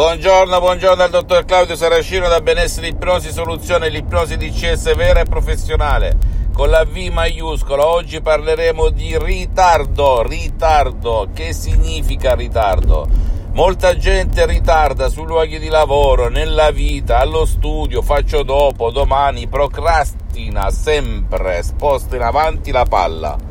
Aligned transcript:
Buongiorno, 0.00 0.58
buongiorno 0.60 0.96
dal 0.96 1.10
dottor 1.10 1.44
Claudio 1.44 1.76
Saracino 1.76 2.26
da 2.26 2.40
Benessere 2.40 2.86
Ipnosi 2.86 3.30
Soluzione, 3.30 3.90
l'ipnosi 3.90 4.38
DCS 4.38 4.94
vera 4.94 5.20
e 5.20 5.24
professionale 5.24 6.16
con 6.54 6.70
la 6.70 6.86
V 6.86 6.96
maiuscola. 7.12 7.86
Oggi 7.86 8.22
parleremo 8.22 8.88
di 8.88 9.18
ritardo, 9.18 10.22
ritardo. 10.22 11.28
Che 11.34 11.52
significa 11.52 12.34
ritardo? 12.34 13.06
Molta 13.52 13.94
gente 13.94 14.46
ritarda 14.46 15.10
sui 15.10 15.26
luoghi 15.26 15.58
di 15.58 15.68
lavoro, 15.68 16.30
nella 16.30 16.70
vita, 16.70 17.18
allo 17.18 17.44
studio, 17.44 18.00
faccio 18.00 18.42
dopo, 18.42 18.90
domani, 18.90 19.48
procrastina 19.48 20.70
sempre, 20.70 21.62
sposta 21.62 22.16
in 22.16 22.22
avanti 22.22 22.70
la 22.70 22.84
palla 22.84 23.49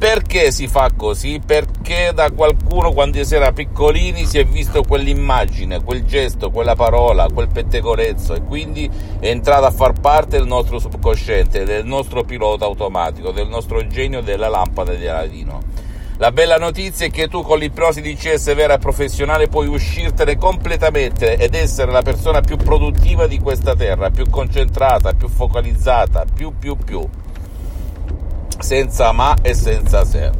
perché 0.00 0.50
si 0.50 0.66
fa 0.66 0.90
così? 0.96 1.42
Perché 1.44 2.12
da 2.14 2.30
qualcuno 2.30 2.90
quando 2.90 3.22
si 3.22 3.34
era 3.34 3.52
piccolini 3.52 4.24
si 4.24 4.38
è 4.38 4.46
visto 4.46 4.82
quell'immagine, 4.82 5.82
quel 5.84 6.06
gesto, 6.06 6.50
quella 6.50 6.74
parola, 6.74 7.28
quel 7.28 7.48
pettegolezzo 7.48 8.32
e 8.32 8.42
quindi 8.42 8.90
è 9.20 9.28
entrato 9.28 9.66
a 9.66 9.70
far 9.70 9.92
parte 10.00 10.38
del 10.38 10.46
nostro 10.46 10.78
subconsciente, 10.78 11.64
del 11.64 11.84
nostro 11.84 12.24
pilota 12.24 12.64
automatico, 12.64 13.30
del 13.30 13.48
genio 13.48 13.86
genio 13.88 14.22
della 14.22 14.48
lampada 14.48 14.94
di 14.94 15.06
Aladino. 15.06 15.60
La 16.16 16.32
bella 16.32 16.56
notizia 16.56 17.04
è 17.04 17.10
che 17.10 17.28
tu 17.28 17.42
con 17.42 17.58
l'ipnosi 17.58 18.00
di 18.00 18.14
CS 18.14 18.54
vera 18.54 18.76
e 18.76 18.78
professionale 18.78 19.48
puoi 19.48 19.66
uscirtene 19.66 20.38
completamente 20.38 21.36
ed 21.36 21.54
essere 21.54 21.92
la 21.92 22.00
persona 22.00 22.40
più 22.40 22.56
produttiva 22.56 23.26
di 23.26 23.38
questa 23.38 23.76
terra, 23.76 24.08
più 24.08 24.30
concentrata, 24.30 25.12
più 25.12 25.28
focalizzata, 25.28 26.24
più 26.34 26.54
più 26.58 26.74
più 26.74 27.06
senza 28.60 29.12
ma 29.12 29.36
e 29.42 29.54
senza 29.54 30.04
se. 30.04 30.30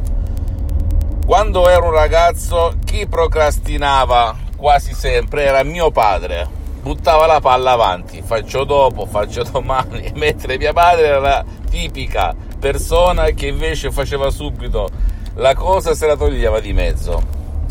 Quando 1.25 1.67
ero 1.69 1.85
un 1.85 1.93
ragazzo, 1.93 2.75
chi 2.85 3.07
procrastinava 3.07 4.35
quasi 4.55 4.93
sempre 4.93 5.45
era 5.45 5.63
mio 5.63 5.91
padre. 5.91 6.59
Buttava 6.81 7.25
la 7.25 7.39
palla 7.39 7.71
avanti, 7.71 8.21
faccio 8.23 8.63
dopo, 8.63 9.05
faccio 9.05 9.43
domani, 9.43 10.11
mentre 10.15 10.57
mia 10.57 10.73
madre 10.73 11.07
era 11.07 11.19
la 11.19 11.45
tipica 11.69 12.33
persona 12.59 13.25
che 13.25 13.47
invece 13.47 13.91
faceva 13.91 14.29
subito 14.29 14.89
la 15.35 15.55
cosa 15.55 15.93
se 15.93 16.05
la 16.07 16.15
toglieva 16.15 16.59
di 16.59 16.73
mezzo. 16.73 17.21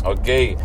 Ok? 0.03 0.55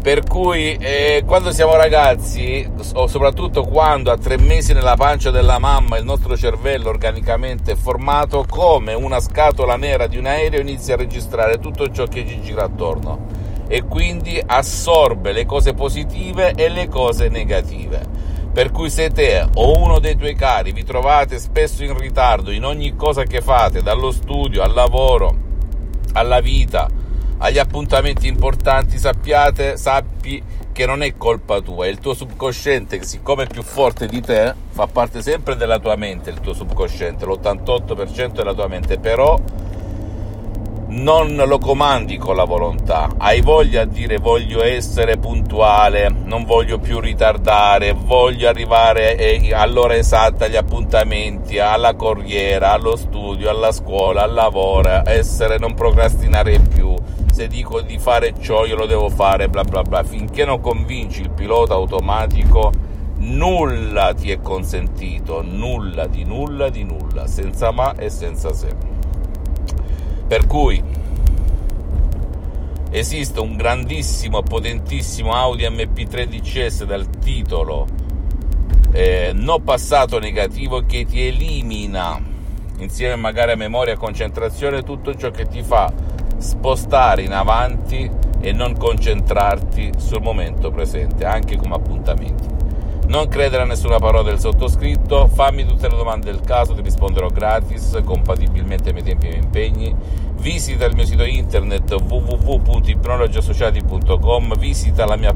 Per 0.00 0.24
cui 0.24 0.76
eh, 0.76 1.24
quando 1.26 1.50
siamo 1.50 1.74
ragazzi, 1.74 2.66
o 2.94 3.06
soprattutto 3.08 3.62
quando 3.62 4.12
a 4.12 4.16
tre 4.16 4.38
mesi 4.38 4.72
nella 4.72 4.96
pancia 4.96 5.30
della 5.30 5.58
mamma 5.58 5.98
il 5.98 6.04
nostro 6.04 6.36
cervello 6.36 6.88
organicamente 6.88 7.72
è 7.72 7.76
formato 7.76 8.44
come 8.48 8.94
una 8.94 9.18
scatola 9.20 9.76
nera 9.76 10.06
di 10.06 10.16
un 10.16 10.26
aereo, 10.26 10.60
inizia 10.60 10.94
a 10.94 10.98
registrare 10.98 11.58
tutto 11.58 11.90
ciò 11.90 12.04
che 12.04 12.24
ci 12.26 12.40
gira 12.40 12.64
attorno 12.64 13.26
e 13.66 13.82
quindi 13.82 14.40
assorbe 14.44 15.32
le 15.32 15.44
cose 15.44 15.74
positive 15.74 16.52
e 16.52 16.68
le 16.68 16.88
cose 16.88 17.28
negative. 17.28 18.00
Per 18.52 18.70
cui 18.70 18.90
se 18.90 19.10
te 19.10 19.46
o 19.54 19.78
uno 19.78 19.98
dei 19.98 20.16
tuoi 20.16 20.34
cari 20.34 20.72
vi 20.72 20.84
trovate 20.84 21.38
spesso 21.38 21.84
in 21.84 21.96
ritardo 21.96 22.50
in 22.50 22.64
ogni 22.64 22.96
cosa 22.96 23.24
che 23.24 23.40
fate, 23.40 23.82
dallo 23.82 24.10
studio 24.10 24.62
al 24.62 24.72
lavoro, 24.72 25.36
alla 26.12 26.40
vita, 26.40 26.88
agli 27.38 27.58
appuntamenti 27.58 28.26
importanti, 28.26 28.98
sappiate, 28.98 29.76
sappi 29.76 30.42
che 30.72 30.86
non 30.86 31.02
è 31.02 31.16
colpa 31.16 31.60
tua, 31.60 31.86
è 31.86 31.88
il 31.88 31.98
tuo 31.98 32.14
subconsciente 32.14 32.98
che 32.98 33.04
siccome 33.04 33.44
è 33.44 33.46
più 33.46 33.62
forte 33.62 34.06
di 34.06 34.20
te, 34.20 34.54
fa 34.70 34.86
parte 34.86 35.22
sempre 35.22 35.56
della 35.56 35.78
tua 35.78 35.96
mente, 35.96 36.30
il 36.30 36.40
tuo 36.40 36.52
subconsciente, 36.52 37.24
l'88% 37.26 38.32
della 38.32 38.54
tua 38.54 38.68
mente, 38.68 38.98
però 38.98 39.38
non 40.90 41.36
lo 41.36 41.58
comandi 41.58 42.16
con 42.16 42.34
la 42.34 42.44
volontà, 42.44 43.08
hai 43.18 43.40
voglia 43.40 43.84
di 43.84 44.00
dire 44.00 44.16
voglio 44.16 44.62
essere 44.62 45.18
puntuale, 45.18 46.08
non 46.08 46.44
voglio 46.44 46.78
più 46.78 46.98
ritardare, 46.98 47.92
voglio 47.92 48.48
arrivare 48.48 49.16
eh, 49.16 49.52
all'ora 49.52 49.96
esatta 49.96 50.46
agli 50.46 50.56
appuntamenti, 50.56 51.58
alla 51.58 51.94
corriera, 51.94 52.72
allo 52.72 52.96
studio, 52.96 53.50
alla 53.50 53.72
scuola, 53.72 54.22
al 54.22 54.32
lavoro, 54.32 55.02
essere, 55.04 55.58
non 55.58 55.74
procrastinare 55.74 56.58
più 56.60 56.97
se 57.38 57.46
dico 57.46 57.82
di 57.82 58.00
fare 58.00 58.34
ciò 58.40 58.64
io 58.66 58.74
lo 58.74 58.86
devo 58.86 59.08
fare, 59.08 59.48
bla 59.48 59.62
bla 59.62 59.82
bla, 59.82 60.02
finché 60.02 60.44
non 60.44 60.58
convinci 60.58 61.20
il 61.20 61.30
pilota 61.30 61.74
automatico 61.74 62.72
nulla 63.18 64.12
ti 64.12 64.32
è 64.32 64.40
consentito, 64.40 65.40
nulla 65.42 66.08
di 66.08 66.24
nulla 66.24 66.68
di 66.68 66.82
nulla, 66.82 67.28
senza 67.28 67.70
ma 67.70 67.94
e 67.94 68.10
senza 68.10 68.52
se. 68.52 68.74
Per 70.26 70.46
cui 70.48 70.82
esiste 72.90 73.38
un 73.38 73.54
grandissimo, 73.54 74.42
potentissimo 74.42 75.30
Audi 75.30 75.62
MP3 75.62 76.24
DCS 76.24 76.86
dal 76.86 77.08
titolo 77.20 77.86
eh, 78.90 79.30
No 79.32 79.60
passato 79.60 80.18
negativo 80.18 80.84
che 80.86 81.04
ti 81.04 81.24
elimina 81.24 82.20
insieme 82.78 83.14
magari 83.14 83.52
a 83.52 83.56
memoria 83.56 83.92
e 83.92 83.96
concentrazione 83.96 84.82
tutto 84.82 85.14
ciò 85.14 85.30
che 85.30 85.46
ti 85.46 85.62
fa 85.62 86.16
spostare 86.38 87.22
in 87.22 87.32
avanti 87.32 88.10
e 88.40 88.52
non 88.52 88.76
concentrarti 88.76 89.94
sul 89.98 90.22
momento 90.22 90.70
presente, 90.70 91.24
anche 91.24 91.56
come 91.56 91.74
appuntamenti. 91.74 92.46
Non 93.08 93.26
credere 93.28 93.62
a 93.62 93.66
nessuna 93.66 93.98
parola 93.98 94.22
del 94.22 94.38
sottoscritto, 94.38 95.26
fammi 95.28 95.64
tutte 95.64 95.88
le 95.88 95.96
domande 95.96 96.30
del 96.30 96.42
caso, 96.42 96.74
ti 96.74 96.82
risponderò 96.82 97.28
gratis, 97.28 97.98
compatibilmente 98.04 98.90
ai 98.90 98.94
miei 98.94 99.06
tempi 99.06 99.26
e 99.26 99.28
ai 99.28 99.36
miei 99.36 99.44
impegni. 99.44 99.96
Visita 100.36 100.84
il 100.84 100.94
mio 100.94 101.06
sito 101.06 101.24
internet 101.24 101.90
www.ipnologiassociati.com, 101.90 104.58
visita 104.58 105.06
la 105.06 105.16
mia 105.16 105.34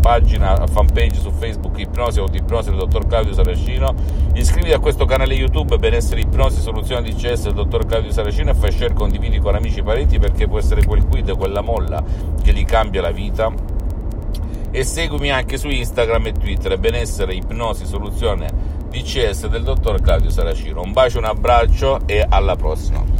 pagina 0.00 0.66
fanpage 0.66 1.20
su 1.20 1.30
Facebook 1.30 1.78
Ipnosi 1.78 2.20
o 2.20 2.28
Ipnosi 2.30 2.70
del 2.70 2.78
dottor 2.78 3.06
Claudio 3.06 3.32
Saracino, 3.32 3.94
iscriviti 4.34 4.72
a 4.72 4.78
questo 4.78 5.04
canale 5.04 5.34
YouTube 5.34 5.78
Benessere 5.78 6.20
Ipnosi 6.20 6.60
Soluzione 6.60 7.02
di 7.02 7.14
CS 7.14 7.44
del 7.44 7.54
dottor 7.54 7.86
Claudio 7.86 8.10
Saracino 8.10 8.50
e 8.50 8.54
fai 8.54 8.72
share, 8.72 8.94
condividi 8.94 9.38
con 9.38 9.54
amici 9.54 9.80
e 9.80 9.82
parenti 9.82 10.18
perché 10.18 10.46
può 10.46 10.58
essere 10.58 10.84
quel 10.84 11.04
quid, 11.06 11.36
quella 11.36 11.60
molla 11.60 12.02
che 12.42 12.52
gli 12.52 12.64
cambia 12.64 13.00
la 13.00 13.10
vita. 13.10 13.52
E 14.70 14.84
seguimi 14.84 15.30
anche 15.30 15.56
su 15.56 15.68
Instagram 15.68 16.26
e 16.26 16.32
Twitter 16.32 16.78
benessere 16.78 17.34
ipnosi 17.34 17.86
soluzione 17.86 18.76
DCS 18.90 19.48
del 19.48 19.62
dottor 19.62 20.00
Claudio 20.00 20.30
Saracino. 20.30 20.82
Un 20.82 20.92
bacio 20.92 21.18
un 21.18 21.24
abbraccio 21.24 22.00
e 22.06 22.24
alla 22.28 22.56
prossima 22.56 23.17